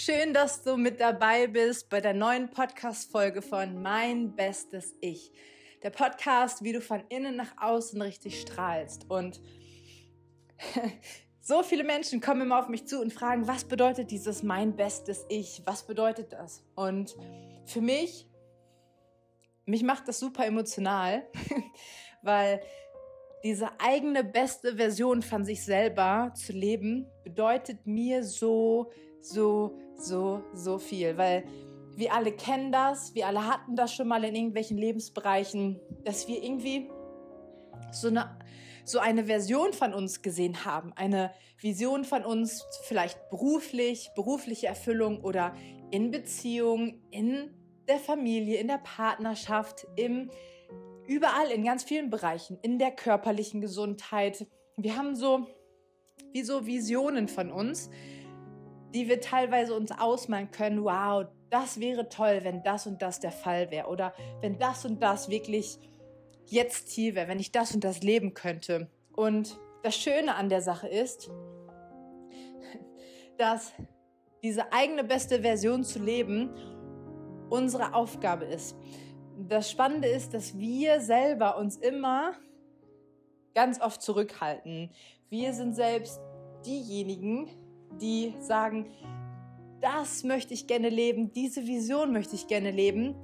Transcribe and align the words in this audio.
Schön, 0.00 0.32
dass 0.32 0.62
du 0.62 0.76
mit 0.76 1.00
dabei 1.00 1.48
bist 1.48 1.88
bei 1.88 2.00
der 2.00 2.14
neuen 2.14 2.50
Podcast-Folge 2.50 3.42
von 3.42 3.82
Mein 3.82 4.36
Bestes 4.36 4.94
Ich. 5.00 5.32
Der 5.82 5.90
Podcast, 5.90 6.62
wie 6.62 6.72
du 6.72 6.80
von 6.80 7.02
innen 7.08 7.34
nach 7.34 7.52
außen 7.60 8.00
richtig 8.00 8.40
strahlst. 8.40 9.10
Und 9.10 9.40
so 11.40 11.64
viele 11.64 11.82
Menschen 11.82 12.20
kommen 12.20 12.42
immer 12.42 12.60
auf 12.60 12.68
mich 12.68 12.86
zu 12.86 13.00
und 13.00 13.12
fragen, 13.12 13.48
was 13.48 13.64
bedeutet 13.64 14.12
dieses 14.12 14.44
Mein 14.44 14.76
Bestes 14.76 15.26
Ich? 15.28 15.62
Was 15.64 15.84
bedeutet 15.84 16.32
das? 16.32 16.62
Und 16.76 17.16
für 17.66 17.80
mich, 17.80 18.28
mich 19.66 19.82
macht 19.82 20.06
das 20.06 20.20
super 20.20 20.46
emotional, 20.46 21.26
weil 22.22 22.62
diese 23.42 23.68
eigene 23.80 24.22
beste 24.22 24.76
Version 24.76 25.22
von 25.22 25.44
sich 25.44 25.64
selber 25.64 26.32
zu 26.36 26.52
leben, 26.52 27.10
bedeutet 27.24 27.84
mir 27.84 28.22
so, 28.22 28.92
so, 29.20 29.78
so, 29.96 30.42
so 30.54 30.78
viel. 30.78 31.16
Weil 31.16 31.44
wir 31.96 32.14
alle 32.14 32.32
kennen 32.32 32.70
das, 32.72 33.14
wir 33.14 33.26
alle 33.26 33.46
hatten 33.46 33.74
das 33.74 33.92
schon 33.92 34.08
mal 34.08 34.24
in 34.24 34.34
irgendwelchen 34.34 34.78
Lebensbereichen, 34.78 35.80
dass 36.04 36.28
wir 36.28 36.42
irgendwie 36.42 36.90
so 37.90 38.08
eine, 38.08 38.38
so 38.84 38.98
eine 38.98 39.24
Version 39.24 39.72
von 39.72 39.94
uns 39.94 40.22
gesehen 40.22 40.64
haben. 40.64 40.92
Eine 40.94 41.32
Vision 41.60 42.04
von 42.04 42.24
uns, 42.24 42.64
vielleicht 42.84 43.30
beruflich, 43.30 44.10
berufliche 44.14 44.68
Erfüllung 44.68 45.24
oder 45.24 45.54
in 45.90 46.10
Beziehung, 46.10 47.02
in 47.10 47.50
der 47.88 47.98
Familie, 47.98 48.60
in 48.60 48.68
der 48.68 48.78
Partnerschaft, 48.78 49.86
im 49.96 50.30
überall 51.06 51.50
in 51.50 51.64
ganz 51.64 51.82
vielen 51.84 52.10
Bereichen, 52.10 52.58
in 52.62 52.78
der 52.78 52.90
körperlichen 52.90 53.60
Gesundheit. 53.60 54.46
Wir 54.76 54.96
haben 54.96 55.16
so 55.16 55.48
wie 56.32 56.42
so 56.42 56.66
Visionen 56.66 57.28
von 57.28 57.50
uns, 57.50 57.88
die 58.94 59.08
wir 59.08 59.20
teilweise 59.20 59.74
uns 59.74 59.92
ausmalen 59.92 60.50
können. 60.50 60.84
Wow, 60.84 61.26
das 61.50 61.80
wäre 61.80 62.08
toll, 62.08 62.40
wenn 62.42 62.62
das 62.62 62.86
und 62.86 63.02
das 63.02 63.20
der 63.20 63.32
Fall 63.32 63.70
wäre 63.70 63.88
oder 63.88 64.12
wenn 64.40 64.58
das 64.58 64.84
und 64.84 65.02
das 65.02 65.28
wirklich 65.28 65.78
jetzt 66.46 66.90
hier 66.90 67.14
wäre, 67.14 67.28
wenn 67.28 67.40
ich 67.40 67.52
das 67.52 67.74
und 67.74 67.84
das 67.84 68.02
leben 68.02 68.34
könnte. 68.34 68.90
Und 69.14 69.58
das 69.82 69.96
Schöne 69.96 70.34
an 70.34 70.48
der 70.48 70.62
Sache 70.62 70.88
ist, 70.88 71.30
dass 73.38 73.72
diese 74.42 74.72
eigene 74.72 75.04
beste 75.04 75.42
Version 75.42 75.84
zu 75.84 75.98
leben 75.98 76.50
unsere 77.50 77.94
Aufgabe 77.94 78.44
ist 78.44 78.76
das 79.38 79.70
Spannende 79.70 80.08
ist, 80.08 80.34
dass 80.34 80.58
wir 80.58 81.00
selber 81.00 81.58
uns 81.58 81.76
immer 81.76 82.32
ganz 83.54 83.80
oft 83.80 84.02
zurückhalten. 84.02 84.90
Wir 85.30 85.52
sind 85.52 85.74
selbst 85.74 86.20
diejenigen, 86.66 87.48
die 88.00 88.34
sagen, 88.40 88.86
das 89.80 90.24
möchte 90.24 90.54
ich 90.54 90.66
gerne 90.66 90.88
leben, 90.88 91.32
diese 91.32 91.66
Vision 91.66 92.12
möchte 92.12 92.34
ich 92.34 92.46
gerne 92.46 92.70
leben, 92.70 93.14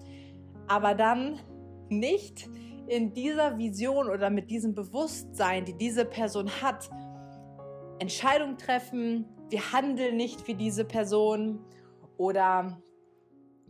aber 0.69 0.95
dann 0.95 1.41
nicht 1.89 2.49
in 2.87 3.13
dieser 3.15 3.59
Vision 3.59 4.09
oder 4.09 4.31
mit 4.31 4.51
diesem 4.51 4.75
Bewusstsein, 4.75 5.65
die 5.65 5.77
diese 5.77 6.05
Person 6.05 6.49
hat, 6.63 6.91
Entscheidungen 7.99 8.59
treffen, 8.59 9.27
wir 9.51 9.73
handeln 9.73 10.17
nicht 10.17 10.47
wie 10.47 10.55
diese 10.55 10.85
Person 10.85 11.61
oder 12.17 12.81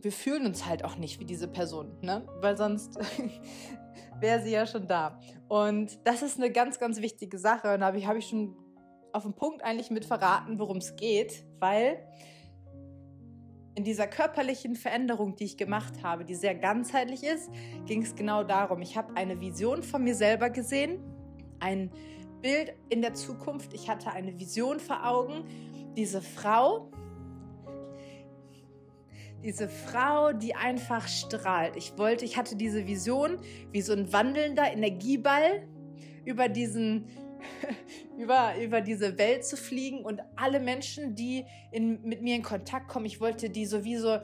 wir 0.01 0.11
fühlen 0.11 0.45
uns 0.45 0.65
halt 0.65 0.83
auch 0.83 0.97
nicht 0.97 1.19
wie 1.19 1.25
diese 1.25 1.47
Person, 1.47 1.97
ne? 2.01 2.27
Weil 2.41 2.57
sonst 2.57 2.99
wäre 4.19 4.41
sie 4.41 4.51
ja 4.51 4.67
schon 4.67 4.87
da. 4.87 5.19
Und 5.47 5.99
das 6.05 6.21
ist 6.21 6.37
eine 6.37 6.51
ganz, 6.51 6.79
ganz 6.79 7.01
wichtige 7.01 7.37
Sache. 7.37 7.73
Und 7.73 7.79
da 7.79 7.87
habe 7.87 7.97
ich, 7.97 8.07
hab 8.07 8.15
ich 8.15 8.27
schon 8.27 8.55
auf 9.15 9.23
den 9.23 9.33
Punkt 9.33 9.63
eigentlich 9.63 9.89
mit 9.91 10.03
verraten, 10.03 10.59
worum 10.59 10.77
es 10.77 10.95
geht, 10.97 11.45
weil 11.59 11.97
in 13.75 13.83
dieser 13.83 14.07
körperlichen 14.07 14.75
Veränderung, 14.75 15.35
die 15.35 15.45
ich 15.45 15.57
gemacht 15.57 16.03
habe, 16.03 16.25
die 16.25 16.35
sehr 16.35 16.55
ganzheitlich 16.55 17.23
ist, 17.23 17.49
ging 17.85 18.03
es 18.03 18.15
genau 18.15 18.43
darum. 18.43 18.81
Ich 18.81 18.97
habe 18.97 19.15
eine 19.15 19.39
Vision 19.39 19.83
von 19.83 20.03
mir 20.03 20.15
selber 20.15 20.49
gesehen, 20.49 20.99
ein 21.59 21.91
Bild 22.41 22.73
in 22.89 23.01
der 23.01 23.13
Zukunft. 23.13 23.73
Ich 23.73 23.89
hatte 23.89 24.11
eine 24.11 24.37
Vision 24.37 24.79
vor 24.79 25.05
Augen. 25.05 25.45
Diese 25.95 26.21
Frau, 26.21 26.91
diese 29.43 29.69
Frau, 29.69 30.33
die 30.33 30.55
einfach 30.55 31.07
strahlt. 31.07 31.77
Ich 31.77 31.97
wollte, 31.97 32.25
ich 32.25 32.37
hatte 32.37 32.55
diese 32.55 32.85
Vision, 32.85 33.39
wie 33.71 33.81
so 33.81 33.93
ein 33.93 34.11
wandelnder 34.11 34.71
Energieball 34.71 35.67
über 36.25 36.49
diesen 36.49 37.07
über, 38.17 38.53
über 38.61 38.81
diese 38.81 39.17
Welt 39.17 39.45
zu 39.45 39.57
fliegen 39.57 40.03
und 40.03 40.21
alle 40.35 40.59
Menschen, 40.59 41.15
die 41.15 41.45
in, 41.71 42.01
mit 42.03 42.21
mir 42.21 42.35
in 42.35 42.43
Kontakt 42.43 42.87
kommen, 42.87 43.05
ich 43.05 43.19
wollte 43.19 43.49
die 43.49 43.65
sowieso 43.65 44.19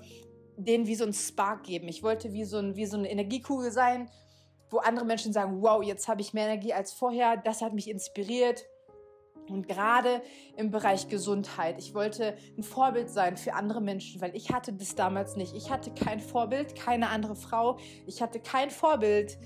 denen 0.58 0.88
wie 0.88 0.96
so 0.96 1.06
ein 1.06 1.14
Spark 1.14 1.64
geben. 1.64 1.88
Ich 1.88 2.04
wollte 2.04 2.34
wie 2.34 2.46
so, 2.46 2.58
ein, 2.58 2.76
wie 2.76 2.86
so 2.86 2.98
eine 2.98 3.10
Energiekugel 3.10 3.72
sein, 3.72 4.10
wo 4.70 4.78
andere 4.78 5.06
Menschen 5.06 5.34
sagen, 5.34 5.62
wow, 5.62 5.84
jetzt 5.84 6.08
habe 6.08 6.22
ich 6.22 6.34
mehr 6.34 6.46
Energie 6.46 6.74
als 6.74 6.94
vorher, 6.94 7.38
das 7.38 7.62
hat 7.62 7.74
mich 7.74 7.90
inspiriert. 7.90 8.66
Und 9.50 9.68
gerade 9.68 10.22
im 10.56 10.72
Bereich 10.72 11.10
Gesundheit. 11.10 11.76
Ich 11.80 11.94
wollte 11.94 12.38
ein 12.58 12.64
Vorbild 12.64 13.10
sein 13.10 13.36
für 13.36 13.54
andere 13.54 13.82
Menschen, 13.82 14.22
weil 14.22 14.34
ich 14.36 14.52
hatte 14.52 14.72
das 14.72 14.96
damals 14.96 15.36
nicht. 15.36 15.56
Ich 15.56 15.70
hatte 15.70 15.92
kein 15.92 16.22
Vorbild, 16.22 16.76
keine 16.76 17.10
andere 17.10 17.36
Frau. 17.36 17.78
Ich 18.06 18.22
hatte 18.22 18.40
kein 18.40 18.70
Vorbild, 18.70 19.38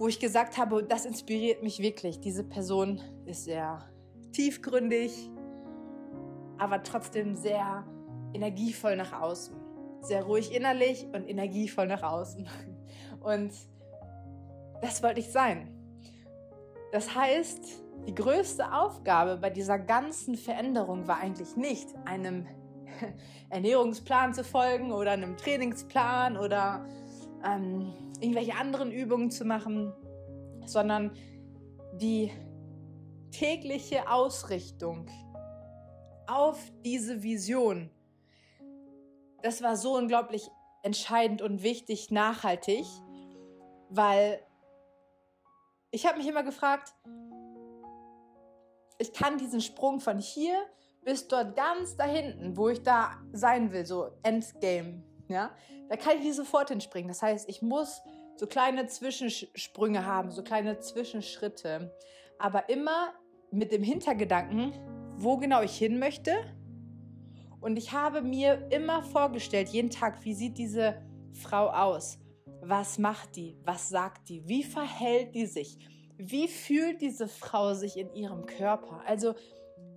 wo 0.00 0.08
ich 0.08 0.18
gesagt 0.18 0.56
habe, 0.56 0.82
das 0.82 1.04
inspiriert 1.04 1.62
mich 1.62 1.80
wirklich. 1.80 2.20
Diese 2.20 2.42
Person 2.42 3.02
ist 3.26 3.44
sehr 3.44 3.84
tiefgründig, 4.32 5.30
aber 6.56 6.82
trotzdem 6.82 7.36
sehr 7.36 7.84
energievoll 8.32 8.96
nach 8.96 9.12
außen. 9.12 9.54
Sehr 10.00 10.22
ruhig 10.24 10.54
innerlich 10.54 11.06
und 11.12 11.28
energievoll 11.28 11.86
nach 11.86 12.02
außen. 12.02 12.48
Und 13.20 13.52
das 14.80 15.02
wollte 15.02 15.20
ich 15.20 15.30
sein. 15.30 15.68
Das 16.92 17.14
heißt, 17.14 17.84
die 18.06 18.14
größte 18.14 18.72
Aufgabe 18.72 19.36
bei 19.36 19.50
dieser 19.50 19.78
ganzen 19.78 20.34
Veränderung 20.34 21.08
war 21.08 21.18
eigentlich 21.18 21.56
nicht 21.56 21.88
einem 22.06 22.46
Ernährungsplan 23.50 24.32
zu 24.32 24.44
folgen 24.44 24.92
oder 24.92 25.10
einem 25.10 25.36
Trainingsplan 25.36 26.38
oder 26.38 26.86
ähm, 27.44 27.92
irgendwelche 28.20 28.54
anderen 28.54 28.92
Übungen 28.92 29.30
zu 29.30 29.44
machen, 29.44 29.92
sondern 30.66 31.12
die 31.94 32.30
tägliche 33.30 34.10
Ausrichtung 34.10 35.06
auf 36.26 36.58
diese 36.84 37.22
Vision. 37.22 37.90
Das 39.42 39.62
war 39.62 39.76
so 39.76 39.96
unglaublich 39.96 40.48
entscheidend 40.82 41.42
und 41.42 41.62
wichtig, 41.62 42.10
nachhaltig, 42.10 42.84
weil 43.88 44.40
ich 45.90 46.06
habe 46.06 46.18
mich 46.18 46.28
immer 46.28 46.42
gefragt, 46.42 46.94
ich 48.98 49.12
kann 49.12 49.38
diesen 49.38 49.60
Sprung 49.60 49.98
von 49.98 50.18
hier 50.18 50.54
bis 51.02 51.26
dort 51.26 51.56
ganz 51.56 51.96
da 51.96 52.04
hinten, 52.04 52.56
wo 52.56 52.68
ich 52.68 52.82
da 52.82 53.16
sein 53.32 53.72
will, 53.72 53.86
so 53.86 54.10
Endgame, 54.22 55.02
ja, 55.30 55.50
da 55.88 55.96
kann 55.96 56.18
ich 56.18 56.24
nicht 56.24 56.36
sofort 56.36 56.68
hinspringen. 56.68 57.08
Das 57.08 57.22
heißt, 57.22 57.48
ich 57.48 57.62
muss 57.62 58.02
so 58.36 58.46
kleine 58.46 58.86
Zwischensprünge 58.86 60.06
haben, 60.06 60.30
so 60.30 60.42
kleine 60.42 60.78
Zwischenschritte, 60.80 61.94
aber 62.38 62.68
immer 62.68 63.12
mit 63.50 63.72
dem 63.72 63.82
Hintergedanken, 63.82 64.72
wo 65.16 65.36
genau 65.36 65.62
ich 65.62 65.76
hin 65.76 65.98
möchte. 65.98 66.32
Und 67.60 67.76
ich 67.76 67.92
habe 67.92 68.22
mir 68.22 68.68
immer 68.70 69.02
vorgestellt, 69.02 69.68
jeden 69.68 69.90
Tag, 69.90 70.24
wie 70.24 70.34
sieht 70.34 70.56
diese 70.56 71.02
Frau 71.32 71.68
aus? 71.68 72.18
Was 72.62 72.98
macht 72.98 73.36
die? 73.36 73.58
Was 73.64 73.88
sagt 73.88 74.28
die? 74.28 74.46
Wie 74.48 74.62
verhält 74.62 75.34
die 75.34 75.46
sich? 75.46 75.78
wie 76.22 76.48
fühlt 76.48 77.00
diese 77.00 77.28
Frau 77.28 77.74
sich 77.74 77.96
in 77.96 78.12
ihrem 78.14 78.44
Körper? 78.46 79.02
Also, 79.06 79.34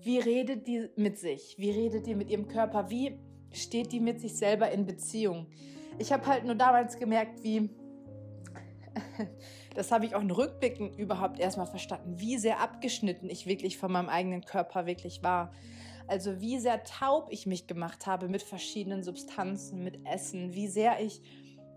wie 0.02 0.20
redet 0.20 0.68
die 0.68 0.90
mit 0.96 1.18
sich? 1.18 1.56
Wie 1.58 1.72
redet 1.72 2.08
die 2.08 2.16
mit 2.16 2.30
ihrem 2.30 2.48
Körper? 2.48 2.90
Wie 2.90 3.20
steht 3.54 3.92
die 3.92 4.00
mit 4.00 4.20
sich 4.20 4.36
selber 4.36 4.72
in 4.72 4.86
Beziehung? 4.86 5.48
Ich 6.00 6.12
habe 6.12 6.26
halt 6.26 6.46
nur 6.46 6.56
damals 6.56 6.98
gemerkt, 6.98 7.44
wie, 7.44 7.70
das 9.76 9.92
habe 9.92 10.06
ich 10.06 10.16
auch 10.16 10.22
in 10.22 10.32
Rückblicken 10.32 10.94
überhaupt 10.98 11.40
erstmal 11.40 11.68
verstanden, 11.68 12.20
wie 12.20 12.38
sehr 12.38 12.60
abgeschnitten 12.60 13.30
ich 13.30 13.46
wirklich 13.46 13.78
von 13.78 13.92
meinem 13.92 14.10
eigenen 14.10 14.44
Körper 14.44 14.86
wirklich 14.86 15.24
war. 15.24 15.52
Also 16.08 16.42
wie 16.42 16.60
sehr 16.60 16.84
taub 16.84 17.28
ich 17.30 17.46
mich 17.46 17.68
gemacht 17.68 18.08
habe 18.08 18.28
mit 18.28 18.44
verschiedenen 18.44 19.04
Substanzen, 19.04 19.84
mit 19.84 20.06
Essen, 20.06 20.54
wie 20.54 20.68
sehr 20.68 21.00
ich 21.00 21.22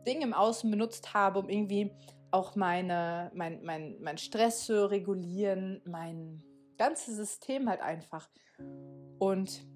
Dinge 0.06 0.24
im 0.24 0.34
Außen 0.34 0.70
benutzt 0.70 1.14
habe, 1.14 1.38
um 1.38 1.48
irgendwie 1.48 1.92
auch 2.30 2.56
meine, 2.56 3.30
mein, 3.34 3.62
mein, 3.62 3.96
mein 4.00 4.18
Stress 4.18 4.64
zu 4.64 4.90
regulieren, 4.90 5.80
mein 5.84 6.42
ganzes 6.76 7.16
System 7.16 7.68
halt 7.68 7.80
einfach. 7.80 8.28
Und 9.18 9.66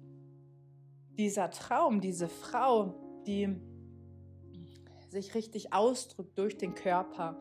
dieser 1.21 1.51
Traum, 1.51 2.01
diese 2.01 2.27
Frau, 2.27 2.95
die 3.27 3.55
sich 5.09 5.35
richtig 5.35 5.71
ausdrückt 5.71 6.35
durch 6.39 6.57
den 6.57 6.73
Körper, 6.73 7.37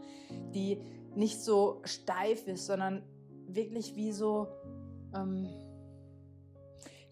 die 0.52 0.82
nicht 1.14 1.40
so 1.40 1.80
steif 1.84 2.46
ist, 2.46 2.66
sondern 2.66 3.02
wirklich 3.46 3.96
wie 3.96 4.12
so, 4.12 4.48
ähm, 5.16 5.48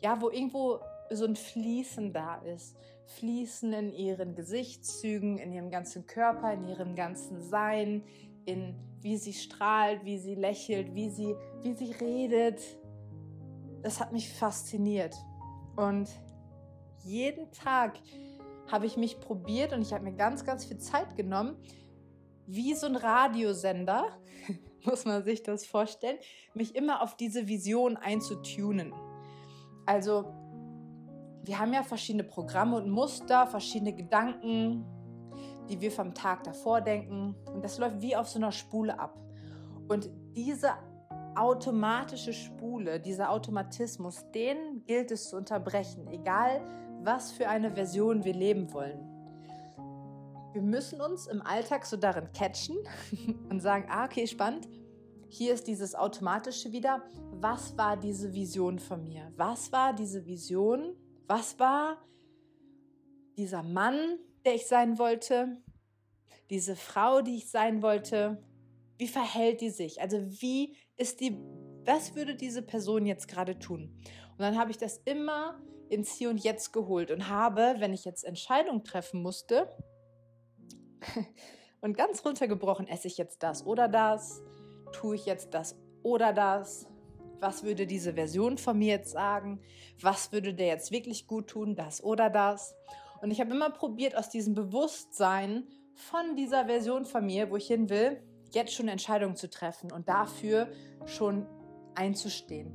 ja, 0.01 0.21
wo 0.21 0.29
irgendwo 0.29 0.81
so 1.11 1.25
ein 1.25 1.37
Fließen 1.37 2.13
da 2.13 2.37
ist. 2.43 2.77
Fließen 3.07 3.73
in 3.73 3.93
ihren 3.95 4.35
Gesichtszügen, 4.35 5.39
in 5.39 5.53
ihrem 5.53 5.71
ganzen 5.71 6.07
Körper, 6.07 6.53
in 6.53 6.65
ihrem 6.69 6.95
ganzen 6.95 7.41
Sein, 7.41 8.05
in 8.45 8.75
wie 9.01 9.17
sie 9.17 9.33
strahlt, 9.33 10.05
wie 10.05 10.19
sie 10.19 10.35
lächelt, 10.35 10.95
wie 10.95 11.09
sie, 11.09 11.35
wie 11.63 11.73
sie 11.73 11.93
redet. 11.93 12.61
Das 13.83 14.01
hat 14.01 14.13
mich 14.13 14.31
fasziniert. 14.31 15.15
Und 15.77 16.11
jeden 17.09 17.51
Tag 17.53 17.99
habe 18.71 18.87
ich 18.87 18.97
mich 18.97 19.21
probiert 19.21 19.73
und 19.73 19.83
ich 19.83 19.93
habe 19.93 20.05
mir 20.05 20.13
ganz, 20.13 20.45
ganz 20.45 20.65
viel 20.65 20.79
Zeit 20.79 21.17
genommen, 21.17 21.57
wie 22.47 22.75
so 22.75 22.87
ein 22.87 22.97
Radiosender, 22.97 24.07
muss 24.85 25.05
man 25.05 25.25
sich 25.25 25.43
das 25.43 25.67
vorstellen, 25.67 26.19
mich 26.55 26.75
immer 26.75 27.03
auf 27.03 27.17
diese 27.17 27.49
Vision 27.49 27.97
einzutunen. 27.97 28.93
Also, 29.87 30.25
wir 31.45 31.59
haben 31.59 31.73
ja 31.73 31.83
verschiedene 31.83 32.25
Programme 32.25 32.77
und 32.77 32.91
Muster, 32.91 33.47
verschiedene 33.47 33.95
Gedanken, 33.95 34.85
die 35.69 35.81
wir 35.81 35.91
vom 35.91 36.13
Tag 36.13 36.45
davor 36.45 36.81
denken. 36.83 37.35
Und 37.47 37.65
das 37.65 37.79
läuft 37.79 38.03
wie 38.03 38.15
auf 38.15 38.29
so 38.29 38.39
einer 38.39 38.53
Spule 38.53 38.99
ab. 38.99 39.19
Und 39.89 40.11
diese 40.37 40.73
automatische 41.35 42.33
Spule, 42.33 43.01
dieser 43.01 43.31
Automatismus, 43.31 44.31
den 44.35 44.85
gilt 44.85 45.11
es 45.11 45.31
zu 45.31 45.37
unterbrechen, 45.37 46.07
egal 46.09 46.61
was 47.01 47.33
für 47.33 47.49
eine 47.49 47.71
Version 47.71 48.25
wir 48.25 48.35
leben 48.35 48.73
wollen. 48.73 48.99
Wir 50.53 50.63
müssen 50.63 51.01
uns 51.01 51.27
im 51.27 51.43
Alltag 51.43 51.87
so 51.87 51.97
darin 51.97 52.33
catchen 52.33 52.77
und 53.51 53.61
sagen, 53.61 53.87
ah, 53.91 54.05
okay, 54.05 54.27
spannend. 54.27 54.69
Hier 55.29 55.53
ist 55.53 55.67
dieses 55.67 55.95
Automatische 55.95 56.73
wieder. 56.73 57.03
Was 57.33 57.77
war 57.77 57.97
diese 57.97 58.33
Vision 58.33 58.79
von 58.79 59.05
mir? 59.05 59.31
Was 59.37 59.71
war 59.73 59.93
diese 59.93 60.25
Vision? 60.27 60.97
Was 61.27 61.59
war 61.59 61.99
dieser 63.37 63.63
Mann, 63.63 64.19
der 64.45 64.55
ich 64.55 64.67
sein 64.67 64.99
wollte? 64.99 65.63
Diese 66.49 66.77
Frau, 66.77 67.21
die 67.21 67.37
ich 67.37 67.51
sein 67.51 67.83
wollte? 67.83 68.43
Wie 68.97 69.07
verhält 69.07 69.61
die 69.61 69.71
sich? 69.71 70.01
Also 70.01 70.19
wie 70.41 70.75
ist 70.97 71.21
die, 71.21 71.39
was 71.85 72.17
würde 72.17 72.35
diese 72.35 72.63
Person 72.63 73.05
jetzt 73.05 73.29
gerade 73.29 73.59
tun? 73.59 73.95
Und 74.33 74.41
dann 74.41 74.59
habe 74.59 74.71
ich 74.71 74.79
das 74.79 74.97
immer 75.05 75.61
ins 75.91 76.13
Hier 76.13 76.31
und 76.31 76.43
Jetzt 76.43 76.73
geholt 76.73 77.11
und 77.11 77.29
habe, 77.29 77.77
wenn 77.79 77.93
ich 77.93 78.05
jetzt 78.05 78.25
Entscheidungen 78.25 78.85
treffen 78.85 79.23
musste, 79.23 79.69
und 81.81 81.97
ganz 81.97 82.25
runtergebrochen, 82.25 82.89
esse 82.89 83.07
ich 83.07 83.19
jetzt 83.19 83.43
das 83.43 83.65
oder 83.65 83.89
das, 83.89 84.43
tue 84.93 85.15
ich 85.15 85.27
jetzt 85.27 85.55
das 85.55 85.77
oder 86.03 86.33
das, 86.33 86.87
was 87.41 87.63
würde 87.63 87.87
diese 87.87 88.15
Version 88.15 88.59
von 88.59 88.79
mir 88.79 88.95
jetzt 88.95 89.13
sagen, 89.13 89.61
was 90.01 90.33
würde 90.33 90.55
der 90.55 90.67
jetzt 90.67 90.91
wirklich 90.91 91.27
gut 91.27 91.49
tun, 91.49 91.77
das 91.77 92.03
oder 92.03 92.31
das. 92.31 92.75
Und 93.21 93.31
ich 93.31 93.41
habe 93.41 93.53
immer 93.53 93.71
probiert, 93.71 94.17
aus 94.17 94.29
diesem 94.29 94.55
Bewusstsein 94.55 95.67
von 95.95 96.37
dieser 96.37 96.67
Version 96.67 97.05
von 97.05 97.27
mir, 97.27 97.51
wo 97.51 97.57
ich 97.57 97.67
hin 97.67 97.89
will, 97.89 98.23
jetzt 98.53 98.73
schon 98.73 98.89
Entscheidungen 98.89 99.37
zu 99.37 99.51
treffen 99.51 99.93
und 99.93 100.09
dafür 100.09 100.69
schon 101.07 101.47
einzustehen. 101.95 102.73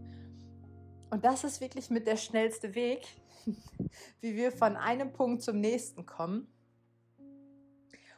Und 1.13 1.23
das 1.23 1.43
ist 1.43 1.61
wirklich 1.61 1.91
mit 1.91 2.07
der 2.07 2.17
schnellste 2.17 2.73
Weg, 2.73 3.05
wie 4.21 4.35
wir 4.35 4.51
von 4.51 4.75
einem 4.75 5.13
Punkt 5.13 5.43
zum 5.43 5.59
nächsten 5.59 6.07
kommen. 6.07 6.47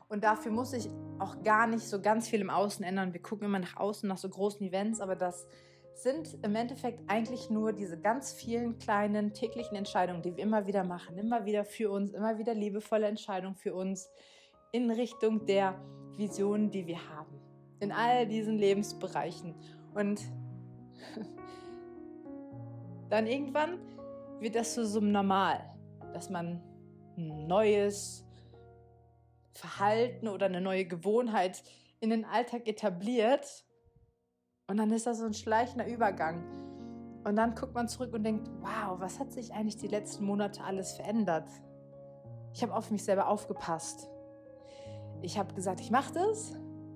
Und 0.08 0.24
dafür 0.24 0.54
muss 0.54 0.72
ich 0.72 0.88
auch 1.20 1.44
gar 1.44 1.68
nicht 1.68 1.86
so 1.86 2.02
ganz 2.02 2.30
viel 2.30 2.40
im 2.40 2.50
Außen 2.50 2.86
ändern. 2.86 3.12
Wir 3.12 3.22
gucken 3.22 3.48
immer 3.48 3.60
nach 3.60 3.76
außen, 3.76 4.08
nach 4.08 4.18
so 4.18 4.30
großen 4.30 4.66
Events, 4.66 5.02
aber 5.02 5.18
das 5.18 5.46
sind 5.96 6.38
im 6.42 6.56
Endeffekt 6.56 7.02
eigentlich 7.08 7.50
nur 7.50 7.74
diese 7.74 8.00
ganz 8.00 8.32
vielen 8.32 8.78
kleinen 8.78 9.34
täglichen 9.34 9.76
Entscheidungen, 9.76 10.22
die 10.22 10.38
wir 10.38 10.44
immer 10.46 10.66
wieder 10.66 10.86
machen, 10.86 11.18
immer 11.18 11.44
wieder 11.44 11.66
für 11.66 11.92
uns, 11.92 12.14
immer 12.14 12.38
wieder 12.38 12.54
liebevolle 12.54 13.08
Entscheidungen 13.08 13.56
für 13.56 13.74
uns 13.74 14.08
in 14.72 14.90
Richtung 14.90 15.46
der 15.46 15.78
Vision, 16.16 16.72
die 16.72 16.88
wir 16.88 17.10
haben 17.10 17.42
in 17.82 17.92
all 17.92 18.26
diesen 18.26 18.58
Lebensbereichen. 18.58 19.54
Und 19.94 20.22
dann 23.16 23.28
irgendwann 23.28 23.80
wird 24.42 24.56
das 24.56 24.74
zu 24.74 24.86
so 24.86 25.00
Normal, 25.00 25.74
dass 26.14 26.30
man 26.30 26.62
ein 27.18 27.48
neues 27.48 28.26
Verhalten 29.54 30.28
oder 30.28 30.48
eine 30.48 30.60
neue 30.60 30.86
Gewohnheit 30.86 31.64
in 32.02 32.10
den 32.10 32.26
Alltag 32.26 32.68
etabliert. 32.68 33.66
Und 34.68 34.78
dann 34.78 34.92
ist 34.92 35.08
das 35.08 35.20
so 35.20 35.26
ein 35.26 35.34
schleichender 35.34 35.88
Übergang. 35.88 36.44
Und 37.24 37.38
dann 37.38 37.56
guckt 37.56 37.74
man 37.74 37.88
zurück 37.88 38.14
und 38.14 38.24
denkt, 38.24 38.50
wow, 38.60 39.00
was 39.00 39.18
hat 39.18 39.32
sich 39.32 39.54
eigentlich 39.54 39.78
die 39.78 39.88
letzten 39.88 40.26
Monate 40.26 40.62
alles 40.64 40.92
verändert? 40.94 41.48
Ich 42.54 42.64
habe 42.64 42.76
auf 42.76 42.92
mich 42.92 43.04
selber 43.04 43.30
aufgepasst. 43.30 44.10
Ich 45.22 45.38
habe 45.38 45.54
gesagt, 45.54 45.80
ich 45.80 45.90
mache 45.90 46.14
das 46.14 46.52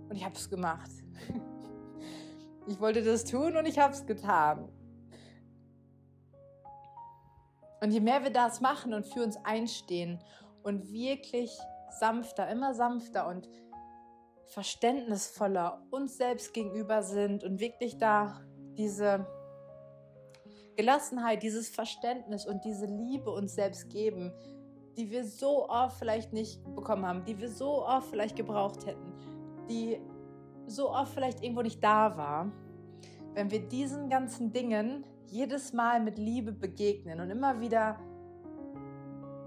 und 0.09 0.15
ich 0.15 0.25
habe 0.25 0.35
es 0.35 0.49
gemacht. 0.49 0.91
Ich 2.67 2.79
wollte 2.79 3.01
das 3.01 3.25
tun 3.25 3.57
und 3.57 3.65
ich 3.65 3.79
habe 3.79 3.93
es 3.93 4.05
getan. 4.05 4.69
Und 7.81 7.91
je 7.91 7.99
mehr 7.99 8.23
wir 8.23 8.31
das 8.31 8.61
machen 8.61 8.93
und 8.93 9.05
für 9.05 9.23
uns 9.23 9.37
einstehen 9.43 10.19
und 10.63 10.91
wirklich 10.91 11.57
sanfter, 11.99 12.49
immer 12.49 12.73
sanfter 12.73 13.27
und 13.27 13.49
verständnisvoller 14.47 15.81
uns 15.91 16.17
selbst 16.17 16.53
gegenüber 16.53 17.03
sind 17.03 17.43
und 17.43 17.59
wirklich 17.59 17.97
da 17.97 18.41
diese 18.77 19.25
Gelassenheit, 20.75 21.43
dieses 21.43 21.69
Verständnis 21.69 22.45
und 22.45 22.63
diese 22.65 22.85
Liebe 22.85 23.31
uns 23.31 23.53
selbst 23.55 23.89
geben, 23.89 24.33
die 24.97 25.11
wir 25.11 25.23
so 25.23 25.69
oft 25.69 25.97
vielleicht 25.97 26.33
nicht 26.33 26.63
bekommen 26.75 27.05
haben, 27.05 27.23
die 27.25 27.39
wir 27.39 27.49
so 27.49 27.85
oft 27.85 28.09
vielleicht 28.09 28.35
gebraucht 28.35 28.85
hätten, 28.85 29.13
die 29.69 30.01
so 30.67 30.89
oft 30.91 31.13
vielleicht 31.13 31.43
irgendwo 31.43 31.61
nicht 31.61 31.83
da 31.83 32.17
war, 32.17 32.51
wenn 33.33 33.51
wir 33.51 33.67
diesen 33.67 34.09
ganzen 34.09 34.51
Dingen 34.51 35.05
jedes 35.31 35.73
Mal 35.73 36.01
mit 36.01 36.17
Liebe 36.17 36.51
begegnen 36.51 37.19
und 37.19 37.29
immer 37.29 37.59
wieder 37.59 37.99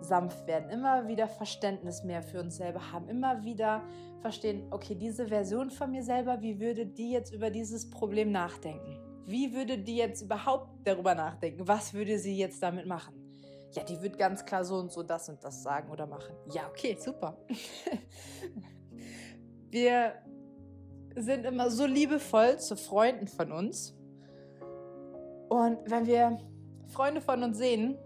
sanft 0.00 0.46
werden, 0.46 0.70
immer 0.70 1.08
wieder 1.08 1.28
Verständnis 1.28 2.04
mehr 2.04 2.22
für 2.22 2.40
uns 2.40 2.56
selber 2.56 2.92
haben, 2.92 3.08
immer 3.08 3.44
wieder 3.44 3.82
verstehen, 4.20 4.66
okay, 4.70 4.94
diese 4.94 5.28
Version 5.28 5.70
von 5.70 5.90
mir 5.90 6.02
selber, 6.02 6.42
wie 6.42 6.60
würde 6.60 6.86
die 6.86 7.10
jetzt 7.10 7.32
über 7.32 7.50
dieses 7.50 7.90
Problem 7.90 8.32
nachdenken? 8.32 8.98
Wie 9.24 9.54
würde 9.54 9.78
die 9.78 9.96
jetzt 9.96 10.22
überhaupt 10.22 10.68
darüber 10.84 11.14
nachdenken? 11.14 11.66
Was 11.68 11.94
würde 11.94 12.18
sie 12.18 12.36
jetzt 12.36 12.62
damit 12.62 12.86
machen? 12.86 13.14
Ja, 13.72 13.84
die 13.84 14.00
wird 14.02 14.18
ganz 14.18 14.44
klar 14.44 14.64
so 14.64 14.76
und 14.76 14.92
so 14.92 15.02
das 15.02 15.28
und 15.28 15.42
das 15.42 15.62
sagen 15.62 15.90
oder 15.90 16.06
machen. 16.06 16.34
Ja, 16.52 16.68
okay, 16.68 16.96
super. 17.00 17.38
Wir 19.70 20.14
sind 21.16 21.46
immer 21.46 21.70
so 21.70 21.86
liebevoll 21.86 22.58
zu 22.58 22.76
Freunden 22.76 23.28
von 23.28 23.52
uns. 23.52 23.94
Und 25.52 25.78
wenn 25.84 26.06
wir 26.06 26.38
Freunde 26.88 27.20
von 27.20 27.42
uns 27.42 27.58
sehen 27.58 27.98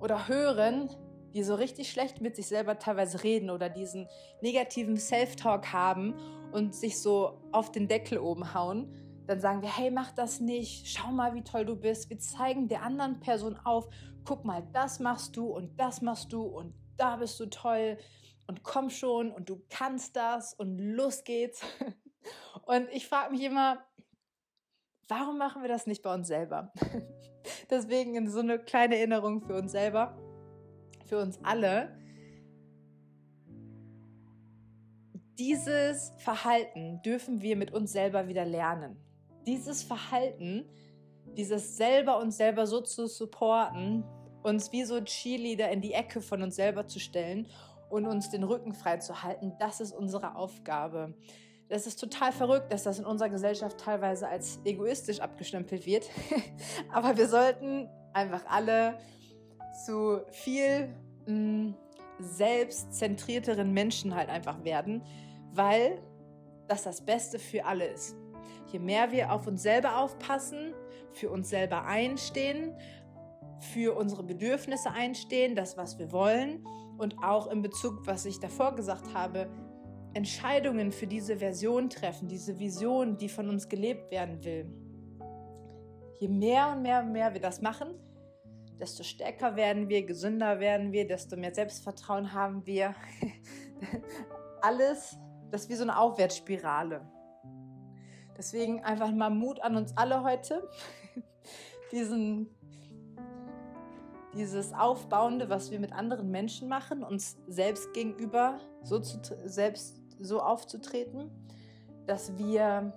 oder 0.00 0.26
hören, 0.26 0.88
die 1.34 1.42
so 1.42 1.54
richtig 1.54 1.90
schlecht 1.90 2.22
mit 2.22 2.34
sich 2.34 2.46
selber 2.46 2.78
teilweise 2.78 3.22
reden 3.22 3.50
oder 3.50 3.68
diesen 3.68 4.08
negativen 4.40 4.96
Self-Talk 4.96 5.70
haben 5.74 6.14
und 6.50 6.74
sich 6.74 6.98
so 6.98 7.42
auf 7.52 7.70
den 7.70 7.88
Deckel 7.88 8.16
oben 8.16 8.54
hauen, 8.54 8.90
dann 9.26 9.38
sagen 9.38 9.60
wir, 9.60 9.68
hey, 9.68 9.90
mach 9.90 10.12
das 10.12 10.40
nicht, 10.40 10.88
schau 10.88 11.08
mal, 11.08 11.34
wie 11.34 11.44
toll 11.44 11.66
du 11.66 11.76
bist. 11.76 12.08
Wir 12.08 12.18
zeigen 12.18 12.68
der 12.68 12.84
anderen 12.84 13.20
Person 13.20 13.58
auf, 13.64 13.90
guck 14.24 14.46
mal, 14.46 14.66
das 14.72 14.98
machst 14.98 15.36
du 15.36 15.44
und 15.44 15.78
das 15.78 16.00
machst 16.00 16.32
du 16.32 16.40
und 16.40 16.72
da 16.96 17.16
bist 17.16 17.38
du 17.38 17.50
toll 17.50 17.98
und 18.46 18.62
komm 18.62 18.88
schon 18.88 19.30
und 19.30 19.50
du 19.50 19.60
kannst 19.68 20.16
das 20.16 20.54
und 20.54 20.78
los 20.78 21.22
geht's. 21.22 21.60
Und 22.66 22.88
ich 22.92 23.08
frage 23.08 23.32
mich 23.32 23.42
immer, 23.42 23.78
warum 25.10 25.38
machen 25.38 25.62
wir 25.62 25.68
das 25.68 25.86
nicht 25.86 26.02
bei 26.02 26.14
uns 26.14 26.28
selber? 26.28 26.72
Deswegen 27.70 28.30
so 28.30 28.40
eine 28.40 28.58
kleine 28.58 28.96
Erinnerung 28.96 29.42
für 29.42 29.56
uns 29.56 29.72
selber, 29.72 30.16
für 31.06 31.18
uns 31.18 31.38
alle. 31.42 31.96
Dieses 35.38 36.12
Verhalten 36.18 37.02
dürfen 37.02 37.42
wir 37.42 37.56
mit 37.56 37.72
uns 37.72 37.92
selber 37.92 38.28
wieder 38.28 38.44
lernen. 38.44 38.96
Dieses 39.46 39.82
Verhalten, 39.82 40.68
dieses 41.36 41.76
selber 41.76 42.18
uns 42.18 42.36
selber 42.36 42.66
so 42.66 42.80
zu 42.80 43.06
supporten, 43.06 44.04
uns 44.42 44.70
wie 44.72 44.84
so 44.84 45.00
Cheerleader 45.00 45.70
in 45.70 45.80
die 45.80 45.92
Ecke 45.92 46.20
von 46.20 46.42
uns 46.42 46.56
selber 46.56 46.86
zu 46.86 47.00
stellen 47.00 47.48
und 47.88 48.06
uns 48.06 48.30
den 48.30 48.44
Rücken 48.44 48.74
frei 48.74 48.98
zu 48.98 49.22
halten, 49.22 49.52
das 49.58 49.80
ist 49.80 49.92
unsere 49.92 50.36
Aufgabe. 50.36 51.14
Das 51.70 51.86
ist 51.86 52.00
total 52.00 52.32
verrückt, 52.32 52.72
dass 52.72 52.82
das 52.82 52.98
in 52.98 53.06
unserer 53.06 53.28
Gesellschaft 53.28 53.78
teilweise 53.78 54.26
als 54.28 54.58
egoistisch 54.64 55.20
abgestempelt 55.20 55.86
wird. 55.86 56.10
Aber 56.92 57.16
wir 57.16 57.28
sollten 57.28 57.88
einfach 58.12 58.44
alle 58.48 58.98
zu 59.86 60.20
viel 60.32 60.92
mh, 61.26 61.34
mm, 61.34 61.74
selbstzentrierteren 62.18 63.72
Menschen 63.72 64.16
halt 64.16 64.28
einfach 64.28 64.64
werden, 64.64 65.02
weil 65.52 66.02
das 66.66 66.82
das 66.82 67.04
Beste 67.04 67.38
für 67.38 67.64
alle 67.64 67.86
ist. 67.86 68.16
Je 68.72 68.80
mehr 68.80 69.12
wir 69.12 69.32
auf 69.32 69.46
uns 69.46 69.62
selber 69.62 69.98
aufpassen, 69.98 70.74
für 71.12 71.30
uns 71.30 71.50
selber 71.50 71.84
einstehen, 71.84 72.76
für 73.60 73.96
unsere 73.96 74.24
Bedürfnisse 74.24 74.90
einstehen, 74.90 75.54
das, 75.54 75.76
was 75.76 76.00
wir 76.00 76.10
wollen 76.10 76.66
und 76.98 77.22
auch 77.22 77.46
in 77.46 77.62
Bezug, 77.62 78.06
was 78.06 78.24
ich 78.24 78.40
davor 78.40 78.74
gesagt 78.74 79.14
habe, 79.14 79.48
Entscheidungen 80.14 80.92
für 80.92 81.06
diese 81.06 81.36
Version 81.36 81.88
treffen, 81.88 82.28
diese 82.28 82.58
Vision, 82.58 83.16
die 83.16 83.28
von 83.28 83.48
uns 83.48 83.68
gelebt 83.68 84.10
werden 84.10 84.42
will. 84.44 84.66
Je 86.18 86.28
mehr 86.28 86.72
und 86.72 86.82
mehr 86.82 87.00
und 87.00 87.12
mehr 87.12 87.32
wir 87.32 87.40
das 87.40 87.60
machen, 87.60 87.94
desto 88.80 89.02
stärker 89.02 89.56
werden 89.56 89.88
wir, 89.88 90.04
gesünder 90.04 90.58
werden 90.58 90.92
wir, 90.92 91.06
desto 91.06 91.36
mehr 91.36 91.54
Selbstvertrauen 91.54 92.32
haben 92.32 92.66
wir. 92.66 92.94
Alles, 94.62 95.16
das 95.50 95.62
ist 95.62 95.70
wie 95.70 95.74
so 95.74 95.84
eine 95.84 95.98
Aufwärtsspirale. 95.98 97.06
Deswegen 98.36 98.82
einfach 98.82 99.12
mal 99.12 99.30
Mut 99.30 99.60
an 99.60 99.76
uns 99.76 99.94
alle 99.96 100.22
heute, 100.24 100.68
diesen, 101.92 102.48
dieses 104.34 104.72
Aufbauende, 104.72 105.50
was 105.50 105.70
wir 105.70 105.78
mit 105.78 105.92
anderen 105.92 106.30
Menschen 106.30 106.68
machen, 106.68 107.04
uns 107.04 107.38
selbst 107.48 107.92
gegenüber 107.92 108.58
so, 108.82 108.98
zu, 108.98 109.20
selbst 109.44 109.99
so 110.20 110.40
aufzutreten, 110.40 111.30
dass 112.06 112.36
wir 112.38 112.92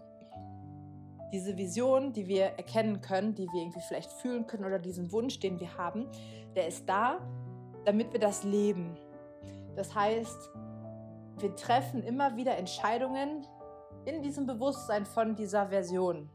diese 1.31 1.57
Vision, 1.57 2.13
die 2.13 2.27
wir 2.27 2.45
erkennen 2.45 3.01
können, 3.01 3.33
die 3.33 3.47
wir 3.51 3.61
irgendwie 3.61 3.81
vielleicht 3.81 4.11
fühlen 4.11 4.45
können 4.45 4.65
oder 4.65 4.77
diesen 4.77 5.11
Wunsch, 5.11 5.39
den 5.39 5.59
wir 5.59 5.77
haben, 5.77 6.07
der 6.55 6.67
ist 6.67 6.87
da, 6.87 7.19
damit 7.85 8.13
wir 8.13 8.19
das 8.19 8.43
leben. 8.43 8.97
Das 9.75 9.95
heißt, 9.95 10.51
wir 11.39 11.55
treffen 11.55 12.03
immer 12.03 12.35
wieder 12.35 12.55
Entscheidungen 12.57 13.47
in 14.05 14.21
diesem 14.21 14.45
Bewusstsein 14.45 15.05
von 15.05 15.35
dieser 15.35 15.67
Version. 15.69 16.29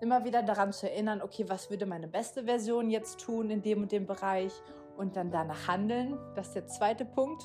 Immer 0.00 0.24
wieder 0.24 0.42
daran 0.42 0.72
zu 0.72 0.90
erinnern, 0.90 1.20
okay, 1.20 1.44
was 1.48 1.70
würde 1.70 1.84
meine 1.84 2.08
beste 2.08 2.44
Version 2.44 2.88
jetzt 2.88 3.20
tun 3.20 3.50
in 3.50 3.62
dem 3.62 3.82
und 3.82 3.92
dem 3.92 4.06
Bereich 4.06 4.52
und 4.96 5.16
dann 5.16 5.30
danach 5.30 5.68
handeln. 5.68 6.18
Das 6.34 6.48
ist 6.48 6.54
der 6.54 6.66
zweite 6.68 7.04
Punkt. 7.04 7.42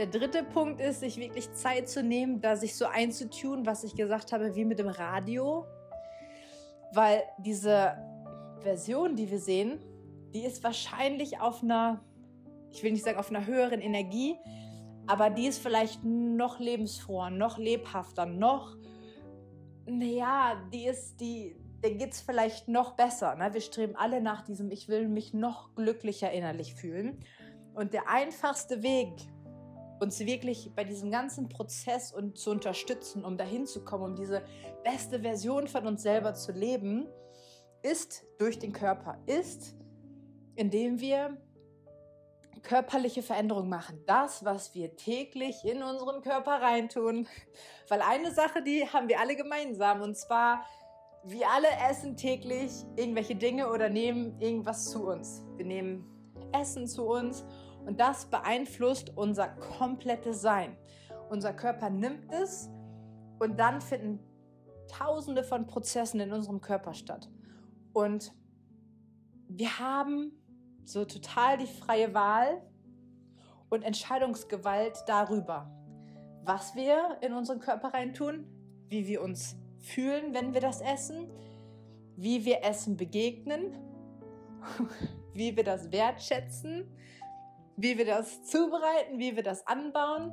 Der 0.00 0.06
dritte 0.06 0.44
Punkt 0.44 0.80
ist, 0.80 1.00
sich 1.00 1.18
wirklich 1.18 1.52
Zeit 1.52 1.86
zu 1.86 2.02
nehmen, 2.02 2.40
da 2.40 2.56
sich 2.56 2.74
so 2.74 2.86
einzutun, 2.86 3.66
was 3.66 3.84
ich 3.84 3.94
gesagt 3.94 4.32
habe, 4.32 4.56
wie 4.56 4.64
mit 4.64 4.78
dem 4.78 4.88
Radio. 4.88 5.66
Weil 6.94 7.22
diese 7.36 7.98
Version, 8.62 9.14
die 9.14 9.30
wir 9.30 9.38
sehen, 9.38 9.78
die 10.32 10.40
ist 10.40 10.64
wahrscheinlich 10.64 11.38
auf 11.42 11.62
einer, 11.62 12.02
ich 12.70 12.82
will 12.82 12.92
nicht 12.92 13.04
sagen 13.04 13.18
auf 13.18 13.28
einer 13.28 13.44
höheren 13.44 13.82
Energie, 13.82 14.36
aber 15.06 15.28
die 15.28 15.46
ist 15.46 15.58
vielleicht 15.58 16.02
noch 16.02 16.60
lebensfroher, 16.60 17.28
noch 17.28 17.58
lebhafter, 17.58 18.24
noch, 18.24 18.78
naja, 19.84 20.66
die 20.72 20.86
ist, 20.86 21.20
die, 21.20 21.56
der 21.82 21.90
geht 21.96 22.12
es 22.12 22.22
vielleicht 22.22 22.68
noch 22.68 22.92
besser. 22.92 23.34
Ne? 23.34 23.52
Wir 23.52 23.60
streben 23.60 23.96
alle 23.96 24.22
nach 24.22 24.46
diesem, 24.46 24.70
ich 24.70 24.88
will 24.88 25.08
mich 25.08 25.34
noch 25.34 25.74
glücklicher 25.74 26.32
innerlich 26.32 26.74
fühlen. 26.74 27.22
Und 27.74 27.92
der 27.92 28.08
einfachste 28.08 28.82
Weg, 28.82 29.10
uns 30.00 30.20
wirklich 30.20 30.72
bei 30.74 30.84
diesem 30.84 31.10
ganzen 31.10 31.48
Prozess 31.48 32.12
und 32.12 32.38
zu 32.38 32.50
unterstützen, 32.50 33.24
um 33.24 33.36
dahin 33.36 33.66
zu 33.66 33.84
kommen, 33.84 34.04
um 34.04 34.16
diese 34.16 34.42
beste 34.82 35.20
Version 35.20 35.68
von 35.68 35.86
uns 35.86 36.02
selber 36.02 36.34
zu 36.34 36.52
leben, 36.52 37.06
ist 37.82 38.24
durch 38.38 38.58
den 38.58 38.72
Körper, 38.72 39.18
ist, 39.26 39.76
indem 40.56 41.00
wir 41.00 41.36
körperliche 42.62 43.22
Veränderungen 43.22 43.68
machen. 43.68 44.02
Das, 44.06 44.44
was 44.44 44.74
wir 44.74 44.96
täglich 44.96 45.64
in 45.64 45.82
unseren 45.82 46.22
Körper 46.22 46.60
reintun. 46.60 47.26
Weil 47.88 48.02
eine 48.02 48.32
Sache, 48.32 48.62
die 48.62 48.86
haben 48.86 49.08
wir 49.08 49.20
alle 49.20 49.36
gemeinsam, 49.36 50.02
und 50.02 50.16
zwar, 50.16 50.64
wir 51.24 51.48
alle 51.50 51.68
essen 51.90 52.16
täglich 52.16 52.70
irgendwelche 52.96 53.34
Dinge 53.34 53.70
oder 53.70 53.88
nehmen 53.90 54.38
irgendwas 54.40 54.90
zu 54.90 55.06
uns. 55.06 55.44
Wir 55.56 55.66
nehmen 55.66 56.06
Essen 56.52 56.86
zu 56.86 57.04
uns 57.04 57.44
und 57.90 57.98
das 57.98 58.26
beeinflusst 58.26 59.16
unser 59.16 59.48
komplettes 59.48 60.40
Sein. 60.40 60.76
Unser 61.28 61.52
Körper 61.52 61.90
nimmt 61.90 62.32
es 62.32 62.70
und 63.40 63.58
dann 63.58 63.80
finden 63.80 64.20
tausende 64.86 65.42
von 65.42 65.66
Prozessen 65.66 66.20
in 66.20 66.32
unserem 66.32 66.60
Körper 66.60 66.94
statt. 66.94 67.28
Und 67.92 68.32
wir 69.48 69.80
haben 69.80 70.30
so 70.84 71.04
total 71.04 71.58
die 71.58 71.66
freie 71.66 72.14
Wahl 72.14 72.62
und 73.70 73.82
Entscheidungsgewalt 73.82 75.02
darüber, 75.08 75.68
was 76.44 76.76
wir 76.76 77.18
in 77.22 77.32
unseren 77.32 77.58
Körper 77.58 77.92
reintun, 77.92 78.46
wie 78.88 79.08
wir 79.08 79.20
uns 79.20 79.56
fühlen, 79.80 80.32
wenn 80.32 80.54
wir 80.54 80.60
das 80.60 80.80
essen, 80.80 81.28
wie 82.14 82.44
wir 82.44 82.62
Essen 82.62 82.96
begegnen, 82.96 83.76
wie 85.34 85.56
wir 85.56 85.64
das 85.64 85.90
wertschätzen, 85.90 86.86
wie 87.76 87.98
wir 87.98 88.06
das 88.06 88.42
zubereiten, 88.44 89.18
wie 89.18 89.36
wir 89.36 89.42
das 89.42 89.66
anbauen. 89.66 90.32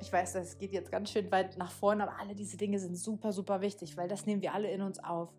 Ich 0.00 0.12
weiß, 0.12 0.34
das 0.34 0.58
geht 0.58 0.72
jetzt 0.72 0.90
ganz 0.90 1.10
schön 1.10 1.30
weit 1.30 1.56
nach 1.56 1.70
vorne, 1.70 2.02
aber 2.02 2.20
alle 2.20 2.34
diese 2.34 2.56
Dinge 2.56 2.78
sind 2.78 2.96
super, 2.96 3.32
super 3.32 3.60
wichtig, 3.60 3.96
weil 3.96 4.08
das 4.08 4.26
nehmen 4.26 4.42
wir 4.42 4.52
alle 4.52 4.70
in 4.70 4.82
uns 4.82 5.02
auf. 5.02 5.32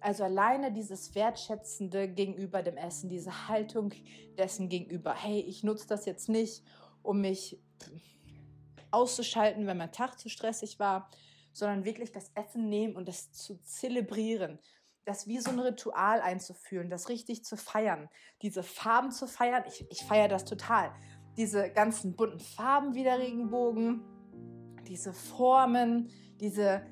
Also 0.00 0.24
alleine 0.24 0.72
dieses 0.72 1.14
Wertschätzende 1.14 2.08
gegenüber 2.08 2.62
dem 2.62 2.76
Essen, 2.76 3.08
diese 3.08 3.48
Haltung 3.48 3.92
dessen 4.36 4.68
gegenüber, 4.68 5.14
hey, 5.14 5.40
ich 5.40 5.62
nutze 5.62 5.86
das 5.86 6.04
jetzt 6.04 6.28
nicht, 6.28 6.62
um 7.02 7.20
mich 7.20 7.60
auszuschalten, 8.90 9.66
wenn 9.66 9.78
mein 9.78 9.92
Tag 9.92 10.18
zu 10.18 10.28
stressig 10.28 10.78
war, 10.78 11.08
sondern 11.52 11.84
wirklich 11.84 12.12
das 12.12 12.30
Essen 12.34 12.68
nehmen 12.68 12.96
und 12.96 13.08
das 13.08 13.32
zu 13.32 13.62
zelebrieren 13.62 14.58
das 15.04 15.26
wie 15.26 15.38
so 15.38 15.50
ein 15.50 15.58
Ritual 15.58 16.20
einzuführen, 16.20 16.90
das 16.90 17.08
richtig 17.08 17.44
zu 17.44 17.56
feiern, 17.56 18.08
diese 18.42 18.62
Farben 18.62 19.10
zu 19.10 19.26
feiern. 19.26 19.64
Ich, 19.66 19.84
ich 19.90 20.04
feiere 20.04 20.28
das 20.28 20.44
total. 20.44 20.92
Diese 21.36 21.70
ganzen 21.70 22.14
bunten 22.14 22.40
Farben 22.40 22.94
wie 22.94 23.02
der 23.02 23.18
Regenbogen, 23.18 24.02
diese 24.86 25.12
Formen, 25.12 26.10
diese, 26.40 26.82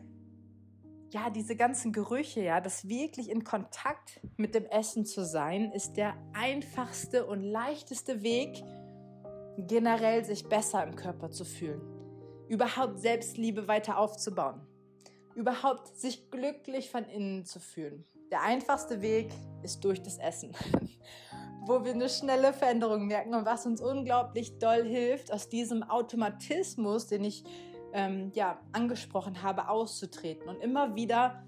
ja, 1.11 1.31
diese 1.31 1.57
ganzen 1.57 1.93
Gerüche, 1.93 2.41
ja, 2.43 2.61
das 2.61 2.89
wirklich 2.89 3.31
in 3.31 3.45
Kontakt 3.45 4.21
mit 4.37 4.55
dem 4.55 4.67
Essen 4.67 5.05
zu 5.05 5.25
sein, 5.25 5.73
ist 5.73 5.97
der 5.97 6.15
einfachste 6.33 7.27
und 7.27 7.43
leichteste 7.43 8.23
Weg, 8.23 8.63
generell 9.59 10.25
sich 10.25 10.49
besser 10.49 10.83
im 10.83 10.97
Körper 10.97 11.31
zu 11.31 11.45
fühlen, 11.45 11.83
überhaupt 12.49 12.99
Selbstliebe 12.99 13.69
weiter 13.69 13.99
aufzubauen 13.99 14.67
überhaupt 15.35 15.97
sich 15.97 16.31
glücklich 16.31 16.91
von 16.91 17.05
innen 17.05 17.45
zu 17.45 17.61
fühlen. 17.61 18.05
Der 18.31 18.43
einfachste 18.43 19.03
Weg 19.03 19.31
ist 19.63 19.85
durch 19.85 20.03
das 20.03 20.19
Essen, 20.19 20.53
wo 21.67 21.85
wir 21.85 21.93
eine 21.93 22.09
schnelle 22.09 22.53
Veränderung 22.53 23.07
merken 23.07 23.35
und 23.35 23.45
was 23.45 23.67
uns 23.67 23.81
unglaublich 23.81 24.59
doll 24.59 24.85
hilft, 24.85 25.33
aus 25.33 25.49
diesem 25.49 25.83
Automatismus, 25.83 27.07
den 27.07 27.25
ich 27.25 27.45
ähm, 27.93 28.31
ja, 28.35 28.61
angesprochen 28.73 29.43
habe, 29.43 29.69
auszutreten 29.69 30.49
und 30.49 30.61
immer 30.61 30.95
wieder 30.95 31.45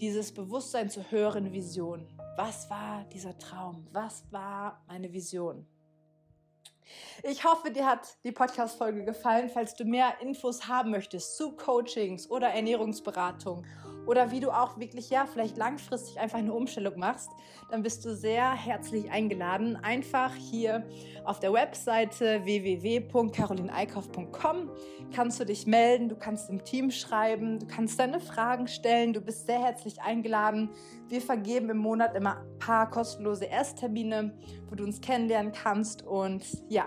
dieses 0.00 0.32
Bewusstsein 0.32 0.90
zu 0.90 1.10
hören, 1.10 1.52
Vision. 1.52 2.08
Was 2.36 2.70
war 2.70 3.04
dieser 3.12 3.36
Traum? 3.36 3.86
Was 3.92 4.24
war 4.32 4.82
meine 4.88 5.12
Vision? 5.12 5.66
Ich 7.22 7.44
hoffe, 7.44 7.70
dir 7.70 7.86
hat 7.86 8.16
die 8.24 8.32
Podcast-Folge 8.32 9.04
gefallen. 9.04 9.50
Falls 9.52 9.74
du 9.74 9.84
mehr 9.84 10.14
Infos 10.20 10.68
haben 10.68 10.90
möchtest 10.90 11.36
zu 11.36 11.52
Coachings 11.52 12.30
oder 12.30 12.48
Ernährungsberatung 12.48 13.64
oder 14.06 14.30
wie 14.30 14.40
du 14.40 14.50
auch 14.50 14.78
wirklich, 14.78 15.10
ja, 15.10 15.26
vielleicht 15.26 15.56
langfristig 15.56 16.18
einfach 16.18 16.38
eine 16.38 16.52
Umstellung 16.52 16.98
machst, 16.98 17.30
dann 17.70 17.82
bist 17.82 18.04
du 18.04 18.14
sehr 18.14 18.52
herzlich 18.52 19.10
eingeladen. 19.10 19.76
Einfach 19.76 20.34
hier 20.34 20.86
auf 21.24 21.40
der 21.40 21.52
Webseite 21.52 22.44
www.carolineikauf.com 22.44 24.70
kannst 25.14 25.40
du 25.40 25.44
dich 25.44 25.66
melden, 25.66 26.08
du 26.08 26.16
kannst 26.16 26.50
im 26.50 26.64
Team 26.64 26.90
schreiben, 26.90 27.58
du 27.58 27.66
kannst 27.66 27.98
deine 27.98 28.20
Fragen 28.20 28.68
stellen, 28.68 29.12
du 29.12 29.20
bist 29.20 29.46
sehr 29.46 29.60
herzlich 29.60 30.00
eingeladen. 30.00 30.70
Wir 31.08 31.20
vergeben 31.20 31.70
im 31.70 31.78
Monat 31.78 32.16
immer 32.16 32.38
ein 32.38 32.58
paar 32.58 32.90
kostenlose 32.90 33.44
Ersttermine, 33.44 34.34
wo 34.68 34.74
du 34.74 34.84
uns 34.84 35.00
kennenlernen 35.00 35.52
kannst 35.52 36.06
und 36.06 36.44
ja, 36.68 36.86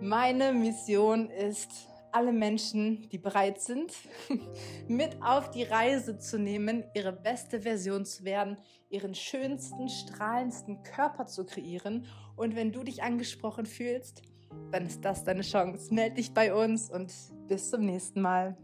meine 0.00 0.52
Mission 0.52 1.30
ist, 1.30 1.88
alle 2.14 2.32
Menschen, 2.32 3.08
die 3.10 3.18
bereit 3.18 3.60
sind, 3.60 3.92
mit 4.88 5.20
auf 5.20 5.50
die 5.50 5.64
Reise 5.64 6.16
zu 6.16 6.38
nehmen, 6.38 6.84
ihre 6.94 7.12
beste 7.12 7.60
Version 7.60 8.04
zu 8.04 8.24
werden, 8.24 8.56
ihren 8.88 9.14
schönsten, 9.14 9.88
strahlendsten 9.88 10.82
Körper 10.84 11.26
zu 11.26 11.44
kreieren. 11.44 12.06
Und 12.36 12.54
wenn 12.54 12.70
du 12.70 12.84
dich 12.84 13.02
angesprochen 13.02 13.66
fühlst, 13.66 14.22
dann 14.70 14.86
ist 14.86 15.04
das 15.04 15.24
deine 15.24 15.42
Chance. 15.42 15.92
Meld 15.92 16.16
dich 16.16 16.32
bei 16.32 16.54
uns 16.54 16.88
und 16.88 17.12
bis 17.48 17.70
zum 17.70 17.84
nächsten 17.84 18.20
Mal. 18.20 18.56